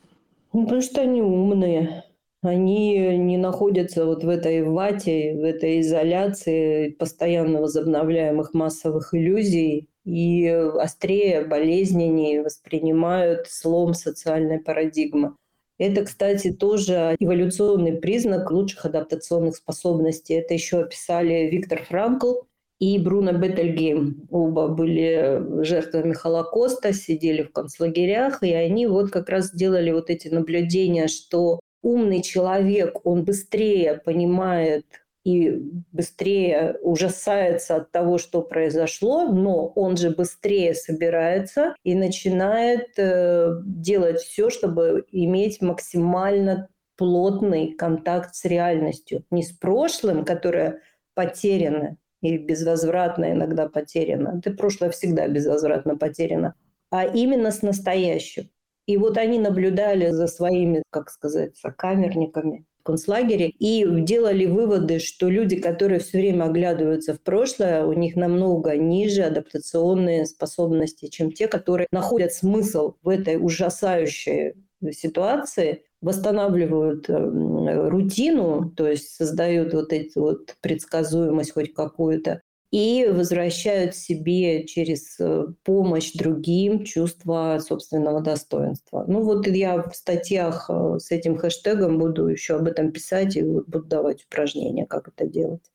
[0.54, 2.04] Ну, потому что они умные.
[2.44, 10.48] Они не находятся вот в этой вате, в этой изоляции постоянно возобновляемых массовых иллюзий и
[10.48, 15.36] острее, болезненнее воспринимают слом социальной парадигмы.
[15.82, 20.36] Это, кстати, тоже эволюционный признак лучших адаптационных способностей.
[20.36, 22.42] Это еще описали Виктор Франкл
[22.78, 24.28] и Бруно Бетельгейм.
[24.30, 30.28] Оба были жертвами Холокоста, сидели в концлагерях, и они вот как раз сделали вот эти
[30.28, 34.86] наблюдения, что умный человек, он быстрее понимает
[35.24, 35.52] и
[35.92, 44.20] быстрее ужасается от того, что произошло, но он же быстрее собирается и начинает э, делать
[44.20, 49.24] все, чтобы иметь максимально плотный контакт с реальностью.
[49.30, 50.82] Не с прошлым, которое
[51.14, 54.40] потеряно и безвозвратно иногда потеряно.
[54.40, 56.56] Это прошлое всегда безвозвратно потеряно.
[56.90, 58.50] А именно с настоящим.
[58.86, 63.50] И вот они наблюдали за своими, как сказать, сокамерниками, концлагере.
[63.50, 69.24] И делали выводы, что люди, которые все время оглядываются в прошлое, у них намного ниже
[69.24, 74.54] адаптационные способности, чем те, которые находят смысл в этой ужасающей
[74.92, 83.96] ситуации, восстанавливают э, рутину, то есть создают вот эту вот предсказуемость хоть какую-то, и возвращают
[83.96, 89.04] себе через э, помощь другим чувство собственного достоинства.
[89.08, 93.44] Ну вот я в статьях э, с этим хэштегом буду еще об этом писать и
[93.44, 95.70] буду давать упражнения, как это делать.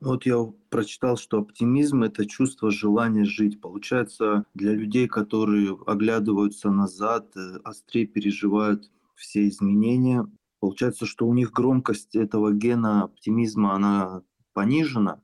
[0.00, 3.60] Вот я прочитал, что оптимизм– это чувство желания жить.
[3.60, 10.24] Получается, для людей, которые оглядываются назад, э, острее переживают все изменения,
[10.60, 15.20] получается, что у них громкость этого гена оптимизма, она понижена,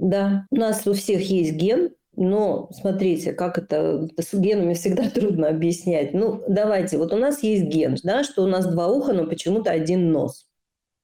[0.00, 5.48] да, у нас у всех есть ген, но смотрите, как это с генами всегда трудно
[5.48, 6.14] объяснять.
[6.14, 9.70] Ну, давайте, вот у нас есть ген, да, что у нас два уха, но почему-то
[9.70, 10.46] один нос.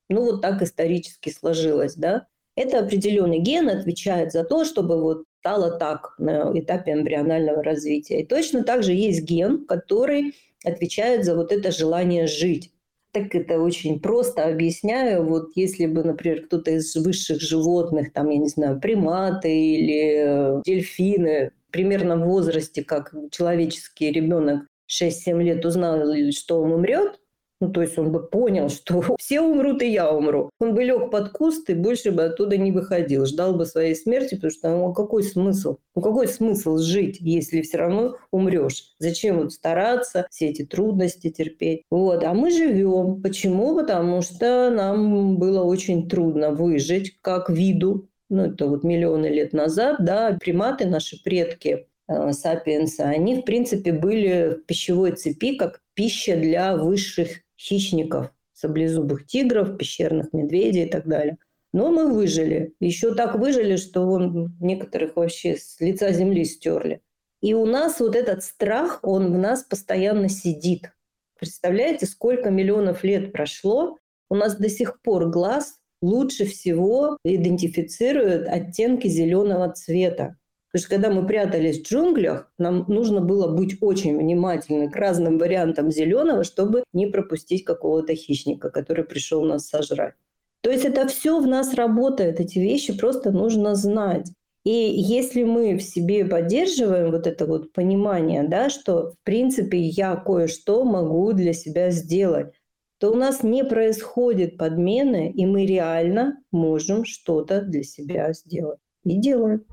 [0.09, 2.27] Ну, вот так исторически сложилось, да.
[2.57, 8.23] Это определенный ген отвечает за то, чтобы вот стало так на этапе эмбрионального развития.
[8.23, 12.74] И точно так же есть ген, который отвечает за вот это желание жить
[13.15, 15.25] так это очень просто объясняю.
[15.25, 20.63] Вот если бы, например, кто-то из высших животных, там, я не знаю, приматы или э,
[20.67, 27.21] дельфины, примерно в возрасте, как человеческий ребенок 6-7 лет узнал, что он умрет,
[27.65, 30.51] ну, то есть он бы понял, что все умрут, и я умру.
[30.61, 33.25] Он бы лег под куст и больше бы оттуда не выходил.
[33.25, 35.79] Ждал бы своей смерти, потому что ну, какой смысл?
[35.95, 38.95] Ну, какой смысл жить, если все равно умрешь?
[38.99, 41.83] Зачем вот стараться, все эти трудности терпеть?
[41.91, 42.23] Вот.
[42.25, 43.23] А мы живем.
[43.23, 43.77] Почему?
[43.77, 48.09] Потому что нам было очень трудно выжить как виду.
[48.29, 53.93] Ну, это вот миллионы лет назад, да, приматы, наши предки, э, сапиенсы, они, в принципе,
[53.93, 61.07] были в пищевой цепи как пища для высших хищников, саблезубых тигров, пещерных медведей и так
[61.07, 61.39] далее.
[61.73, 62.75] Но мы выжили.
[62.79, 67.01] Еще так выжили, что вон некоторых вообще с лица земли стерли.
[67.41, 70.93] И у нас вот этот страх, он в нас постоянно сидит.
[71.39, 73.99] Представляете, сколько миллионов лет прошло,
[74.31, 80.37] у нас до сих пор глаз лучше всего идентифицирует оттенки зеленого цвета.
[80.75, 85.39] Потому что когда мы прятались в джунглях, нам нужно было быть очень внимательны к разным
[85.39, 90.15] вариантам зеленого, чтобы не пропустить какого-то хищника, который пришел нас сожрать.
[90.63, 94.33] То есть это все в нас работает, эти вещи просто нужно знать.
[94.65, 100.17] И если мы в себе поддерживаем вот это вот понимание, да, что в принципе я
[100.17, 102.53] кое-что могу для себя сделать,
[102.99, 108.81] то у нас не происходит подмены, и мы реально можем что-то для себя сделать.
[109.05, 109.65] И делаем.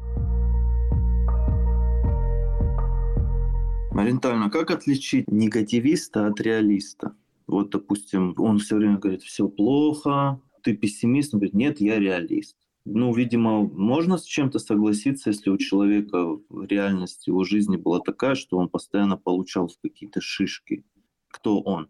[4.01, 7.15] Маринтально, как отличить негативиста от реалиста?
[7.45, 12.57] Вот, допустим, он все время говорит, все плохо, ты пессимист, он говорит, нет, я реалист.
[12.83, 18.57] Ну, видимо, можно с чем-то согласиться, если у человека реальность его жизни была такая, что
[18.57, 20.83] он постоянно получал какие-то шишки.
[21.27, 21.87] Кто он?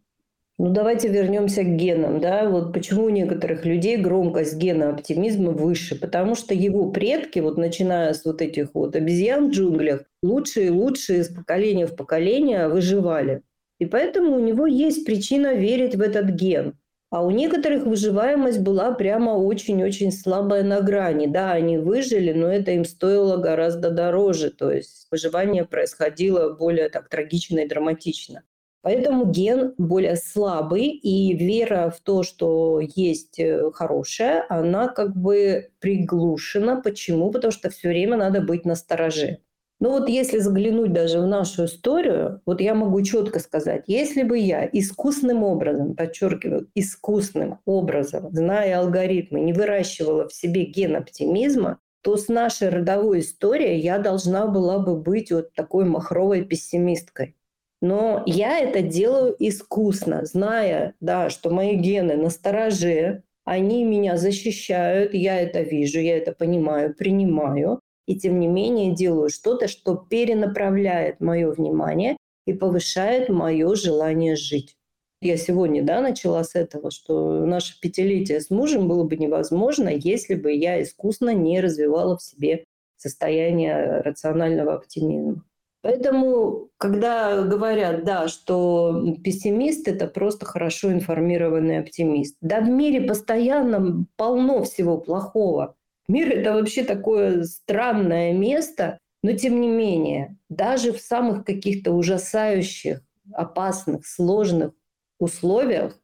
[0.64, 2.20] Ну, давайте вернемся к генам.
[2.20, 2.48] Да?
[2.48, 6.00] Вот почему у некоторых людей громкость гена оптимизма выше?
[6.00, 10.70] Потому что его предки, вот начиная с вот этих вот обезьян в джунглях, лучшие и
[10.70, 13.42] лучшие из поколения в поколение выживали.
[13.80, 16.76] И поэтому у него есть причина верить в этот ген.
[17.10, 21.26] А у некоторых выживаемость была прямо очень-очень слабая на грани.
[21.26, 24.52] Да, они выжили, но это им стоило гораздо дороже.
[24.52, 28.44] То есть выживание происходило более так трагично и драматично.
[28.82, 35.70] Поэтому ген более слабый, и вера в то, что есть э, хорошее, она как бы
[35.80, 36.82] приглушена.
[36.82, 37.32] Почему?
[37.32, 39.40] Потому что все время надо быть на стороже.
[39.82, 44.38] Ну вот если заглянуть даже в нашу историю, вот я могу четко сказать, если бы
[44.38, 52.16] я искусным образом, подчеркиваю, искусным образом, зная алгоритмы, не выращивала в себе ген оптимизма, то
[52.16, 57.36] с нашей родовой историей я должна была бы быть вот такой махровой пессимисткой.
[57.82, 65.16] Но я это делаю искусно, зная, да, что мои гены на стороже, они меня защищают,
[65.16, 71.22] я это вижу, я это понимаю, принимаю и тем не менее делаю что-то, что перенаправляет
[71.22, 74.76] мое внимание и повышает мое желание жить.
[75.22, 80.36] Я сегодня да, начала с этого, что наше пятилетие с мужем было бы невозможно, если
[80.36, 82.66] бы я искусно не развивала в себе
[82.98, 85.44] состояние рационального оптимизма.
[85.84, 92.38] Поэтому, когда говорят, да, что пессимист– это просто хорошо информированный оптимист.
[92.40, 95.76] Да, в мире постоянно полно всего плохого.
[96.08, 103.02] Мир– это вообще такое странное место, но тем не менее, даже в самых каких-то ужасающих,
[103.34, 104.74] опасных, сложных
[105.20, 106.00] условиях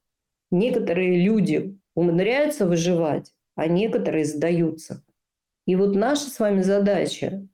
[0.49, 5.03] некоторые люди умудряются выживать, а некоторые сдаются.
[5.65, 7.47] И вот наша с вами задача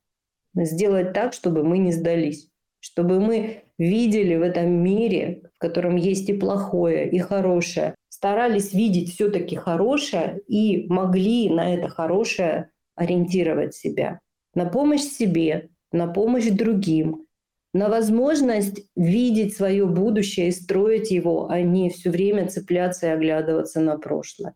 [0.55, 2.49] сделать так, чтобы мы не сдались,
[2.79, 9.13] чтобы мы видели в этом мире, в котором есть и плохое, и хорошее, старались видеть
[9.13, 14.19] все-таки хорошее и могли на это хорошее ориентировать себя.
[14.53, 17.25] На помощь себе, на помощь другим,
[17.73, 23.81] на возможность видеть свое будущее и строить его, а не все время цепляться и оглядываться
[23.81, 24.53] на прошлое.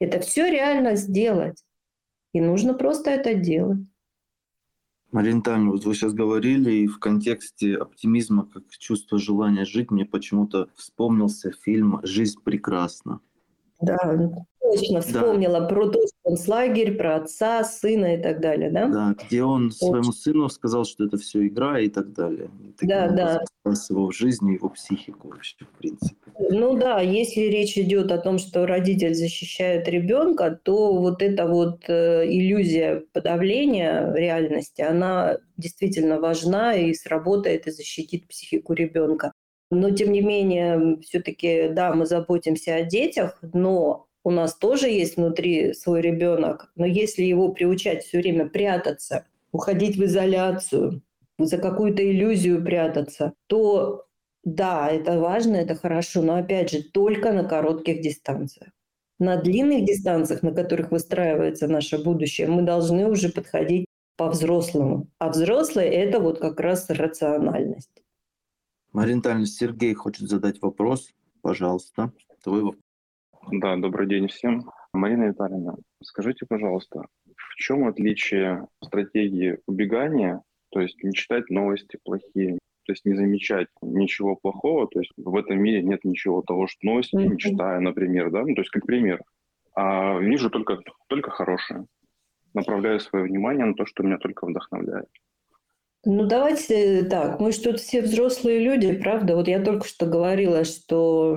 [0.00, 1.62] Это все реально сделать.
[2.32, 3.78] И нужно просто это делать.
[5.10, 10.04] Марина Витальевна, вот вы сейчас говорили, и в контексте оптимизма, как чувство желания жить, мне
[10.04, 13.20] почему-то вспомнился фильм «Жизнь прекрасна».
[13.80, 13.96] Да,
[14.60, 15.66] точно вспомнила да.
[15.66, 18.86] про тот концлагерь, про отца, сына и так далее, да?
[18.88, 19.76] Да, где он Очень.
[19.76, 22.50] своему сыну сказал, что это все игра и так далее.
[22.80, 23.44] И да, да.
[23.60, 26.16] Спас его в жизни, его психику вообще, в принципе.
[26.50, 31.84] Ну да, если речь идет о том, что родитель защищает ребенка, то вот эта вот
[31.88, 39.32] э, иллюзия подавления реальности, она действительно важна и сработает и защитит психику ребенка.
[39.70, 45.16] Но тем не менее, все-таки, да, мы заботимся о детях, но у нас тоже есть
[45.16, 46.70] внутри свой ребенок.
[46.76, 51.00] Но если его приучать все время прятаться, уходить в изоляцию,
[51.38, 54.04] за какую-то иллюзию прятаться, то
[54.44, 58.68] да, это важно, это хорошо, но опять же, только на коротких дистанциях.
[59.18, 65.08] На длинных дистанциях, на которых выстраивается наше будущее, мы должны уже подходить по-взрослому.
[65.18, 68.02] А взрослые– это вот как раз рациональность.
[68.92, 71.14] Марина Сергей хочет задать вопрос.
[71.40, 72.12] Пожалуйста,
[72.42, 72.87] твой вопрос.
[73.50, 74.70] Да, добрый день всем.
[74.92, 82.58] Марина Витальевна, скажите, пожалуйста, в чем отличие стратегии убегания, то есть не читать новости плохие,
[82.84, 86.78] то есть не замечать ничего плохого, то есть в этом мире нет ничего того, что
[86.82, 87.26] новости mm-hmm.
[87.26, 89.22] не читаю, например, да, ну, то есть как пример,
[89.74, 91.86] а вижу только, только хорошее,
[92.52, 95.08] направляю свое внимание на то, что меня только вдохновляет.
[96.04, 97.40] Ну, давайте так.
[97.40, 99.34] Мы что-то все взрослые люди, правда?
[99.34, 101.36] Вот я только что говорила, что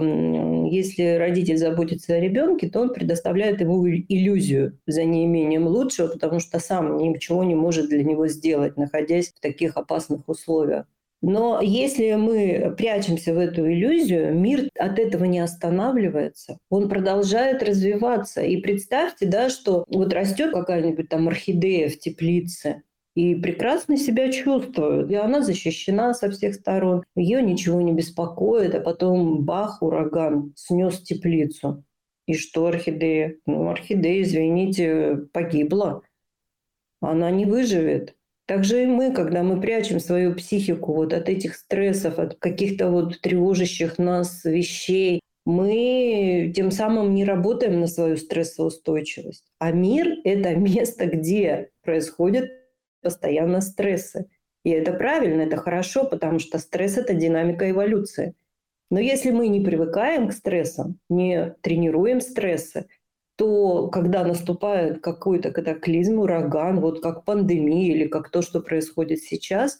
[0.70, 6.60] если родитель заботится о ребенке, то он предоставляет ему иллюзию за неимением лучшего, потому что
[6.60, 10.86] сам ничего не может для него сделать, находясь в таких опасных условиях.
[11.24, 16.58] Но если мы прячемся в эту иллюзию, мир от этого не останавливается.
[16.70, 18.42] Он продолжает развиваться.
[18.42, 22.84] И представьте, да, что вот растет какая-нибудь там орхидея в теплице,
[23.16, 25.12] и прекрасно себя чувствует.
[25.12, 27.04] И она защищена со всех сторон.
[27.16, 31.84] Ее ничего не беспокоит, а потом бах, ураган, снес теплицу.
[32.26, 33.36] И что орхидея?
[33.46, 36.04] Ну, орхидея, извините, погибла.
[37.02, 38.16] Она не выживет.
[38.46, 43.20] Также и мы, когда мы прячем свою психику вот от этих стрессов, от каких-то вот
[43.22, 49.46] тревожащих нас вещей, мы тем самым не работаем на свою стрессоустойчивость.
[49.60, 52.50] А мир– это место, где происходят
[53.02, 54.28] постоянно стрессы.
[54.64, 58.36] И это правильно, это хорошо, потому что стресс– это динамика эволюции.
[58.90, 62.88] Но если мы не привыкаем к стрессам, не тренируем стрессы,
[63.38, 69.80] то когда наступает какой-то катаклизм, ураган, вот как пандемия или как то, что происходит сейчас,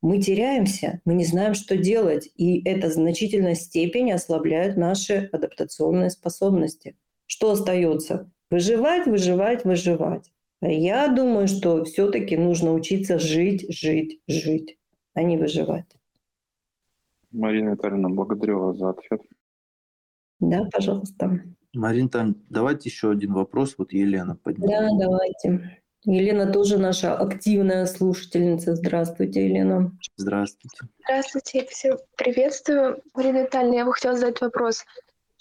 [0.00, 2.30] мы теряемся, мы не знаем, что делать.
[2.36, 6.96] И это в значительной степени ослабляет наши адаптационные способности.
[7.26, 8.30] Что остается?
[8.50, 10.32] Выживать, выживать, выживать.
[10.62, 14.78] Я думаю, что все-таки нужно учиться жить, жить, жить,
[15.14, 15.86] а не выживать.
[17.32, 19.22] Марина Витальевна, благодарю вас за ответ.
[20.38, 21.42] Да, пожалуйста.
[21.72, 23.74] Марина, давайте еще один вопрос.
[23.78, 24.90] Вот Елена подняла.
[24.90, 25.82] Да, давайте.
[26.04, 28.74] Елена тоже наша активная слушательница.
[28.74, 29.96] Здравствуйте, Елена.
[30.16, 30.78] Здравствуйте.
[31.04, 33.02] Здравствуйте, всех приветствую.
[33.14, 34.84] Марина Витальевна, я бы хотела задать вопрос.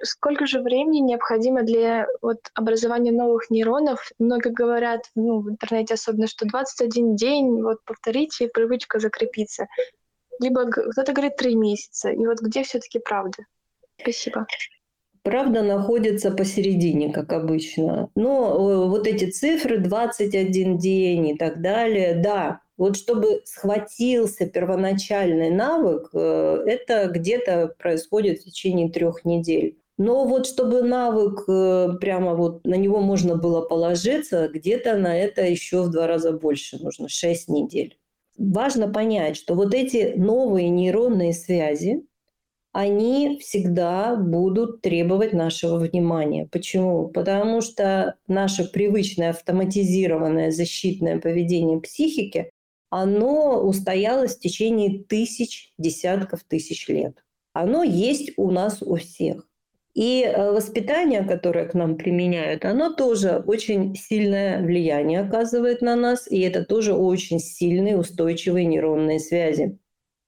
[0.03, 4.11] Сколько же времени необходимо для вот, образования новых нейронов?
[4.19, 9.67] Много говорят ну, в интернете особенно, что 21 день, вот повторите, и привычка закрепится.
[10.39, 12.09] Либо кто-то говорит 3 месяца.
[12.09, 13.45] И вот где все-таки правда?
[13.99, 14.47] Спасибо.
[15.23, 18.09] Правда находится посередине, как обычно.
[18.15, 25.51] Но э, вот эти цифры 21 день и так далее, да, вот чтобы схватился первоначальный
[25.51, 29.77] навык, э, это где-то происходит в течение трех недель.
[30.03, 35.43] Но вот чтобы навык э, прямо вот на него можно было положиться, где-то на это
[35.45, 37.99] еще в два раза больше нужно, 6 недель.
[38.35, 42.03] Важно понять, что вот эти новые нейронные связи,
[42.71, 46.49] они всегда будут требовать нашего внимания.
[46.51, 47.09] Почему?
[47.09, 52.49] Потому что наше привычное автоматизированное защитное поведение психики,
[52.89, 57.23] оно устоялось в течение тысяч, десятков тысяч лет.
[57.53, 59.45] Оно есть у нас у всех.
[59.93, 66.31] И э, воспитание, которое к нам применяют, оно тоже очень сильное влияние оказывает на нас,
[66.31, 69.77] и это тоже очень сильные устойчивые нейронные связи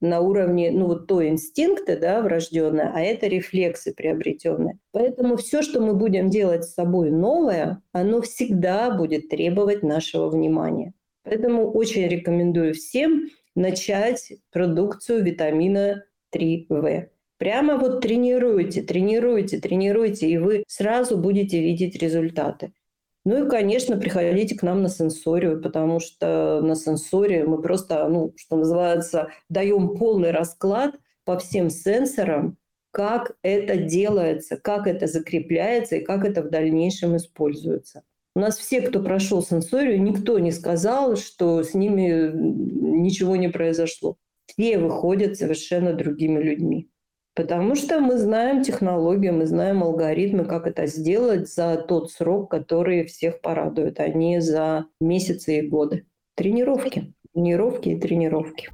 [0.04, 4.78] на уровне, ну вот то инстинкты, да, врожденные, а это рефлексы приобретенные.
[4.92, 10.94] Поэтому все, что мы будем делать с собой новое, оно всегда будет требовать нашего внимания.
[11.24, 16.04] Поэтому очень рекомендую всем начать продукцию витамина
[16.36, 17.13] 3В.
[17.44, 22.72] Прямо вот тренируйте, тренируйте, тренируйте, и вы сразу будете видеть результаты.
[23.26, 28.34] Ну и, конечно, приходите к нам на сенсорию, потому что на сенсоре мы просто, ну,
[28.38, 32.56] что называется, даем полный расклад по всем сенсорам,
[32.92, 38.04] как это делается, как это закрепляется и как это в дальнейшем используется.
[38.38, 44.16] У нас все, кто прошел сенсорию, никто не сказал, что с ними ничего не произошло.
[44.46, 46.90] Все выходят совершенно другими людьми.
[47.36, 53.06] Потому что мы знаем технологию, мы знаем алгоритмы, как это сделать за тот срок, который
[53.06, 56.06] всех порадует, а не за месяцы и годы.
[56.36, 58.70] Тренировки, тренировки и тренировки.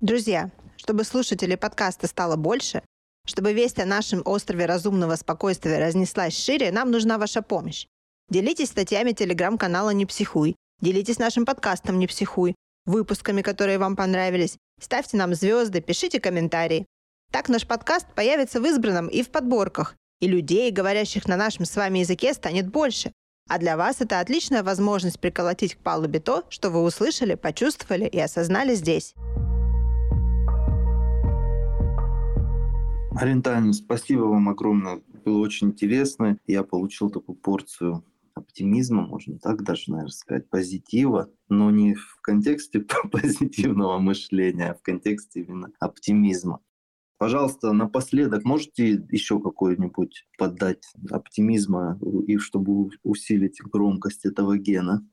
[0.00, 2.80] Друзья, чтобы слушателей подкаста стало больше,
[3.26, 7.86] чтобы весть о нашем острове разумного спокойствия разнеслась шире, нам нужна ваша помощь.
[8.30, 12.54] Делитесь статьями телеграм-канала «Не психуй», делитесь нашим подкастом «Не психуй»,
[12.86, 14.56] выпусками, которые вам понравились.
[14.80, 16.86] Ставьте нам звезды, пишите комментарии.
[17.32, 21.76] Так наш подкаст появится в избранном и в подборках, и людей, говорящих на нашем с
[21.76, 23.12] вами языке, станет больше.
[23.48, 28.18] А для вас это отличная возможность приколотить к палубе то, что вы услышали, почувствовали и
[28.18, 29.14] осознали здесь.
[33.12, 35.00] Марина спасибо вам огромное.
[35.24, 36.38] Было очень интересно.
[36.46, 38.04] Я получил такую порцию
[38.36, 42.80] оптимизма, можно так даже, наверное, сказать, позитива, но не в контексте
[43.10, 46.60] позитивного мышления, а в контексте именно оптимизма.
[47.18, 55.06] Пожалуйста, напоследок можете еще какой-нибудь поддать оптимизма, и чтобы усилить громкость этого гена?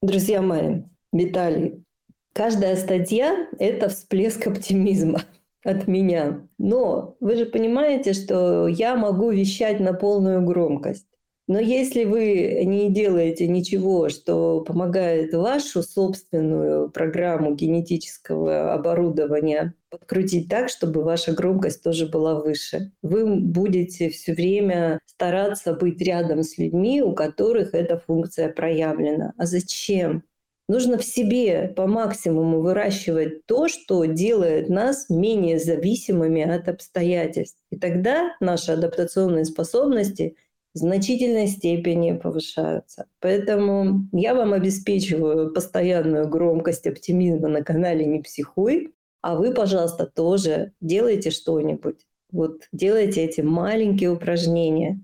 [0.00, 1.84] Друзья мои, Виталий,
[2.32, 5.20] каждая статья– это всплеск оптимизма
[5.64, 6.48] от меня.
[6.56, 11.06] Но вы же понимаете, что я могу вещать на полную громкость.
[11.46, 20.70] Но если вы не делаете ничего, что помогает вашу собственную программу генетического оборудования подкрутить так,
[20.70, 27.02] чтобы ваша громкость тоже была выше, вы будете все время стараться быть рядом с людьми,
[27.02, 29.34] у которых эта функция проявлена.
[29.36, 30.24] А зачем?
[30.66, 37.58] Нужно в себе по максимуму выращивать то, что делает нас менее зависимыми от обстоятельств.
[37.70, 40.36] И тогда наши адаптационные способности
[40.74, 43.06] в значительной степени повышаются.
[43.20, 50.72] Поэтому я вам обеспечиваю постоянную громкость оптимизма на канале «Не психуй», а вы, пожалуйста, тоже
[50.80, 52.06] делайте что-нибудь.
[52.32, 55.00] Вот делайте эти маленькие упражнения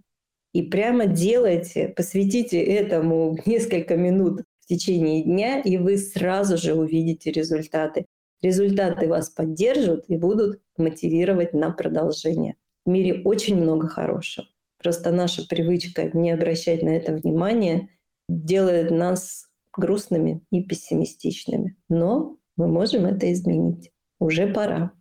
[0.52, 7.30] и прямо делайте, посвятите этому несколько минут в течение дня, и вы сразу же увидите
[7.30, 8.06] результаты.
[8.42, 12.56] Результаты вас поддержат и будут мотивировать на продолжение.
[12.84, 14.48] В мире очень много хорошего.
[14.82, 17.90] Просто наша привычка не обращать на это внимание
[18.28, 21.76] делает нас грустными и пессимистичными.
[21.88, 23.90] Но мы можем это изменить.
[24.18, 24.92] Уже пора.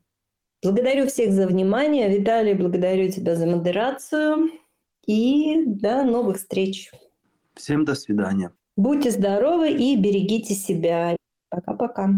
[0.64, 2.10] Благодарю всех за внимание.
[2.10, 4.50] Виталий, благодарю тебя за модерацию.
[5.06, 6.92] И до новых встреч.
[7.56, 8.52] Всем до свидания.
[8.76, 11.16] Будьте здоровы и берегите себя.
[11.50, 12.10] Пока-пока.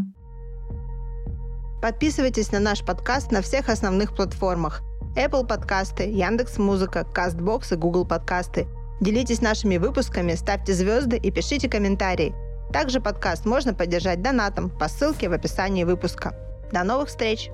[1.82, 4.82] Подписывайтесь на наш подкаст на всех основных платформах–
[5.16, 8.68] Apple подкасты, Яндекс Музыка, Castbox и Google подкасты.
[9.02, 12.34] Делитесь нашими выпусками, ставьте звезды и пишите комментарии.
[12.72, 16.34] Также подкаст можно поддержать донатом по ссылке в описании выпуска.
[16.72, 17.50] До новых встреч!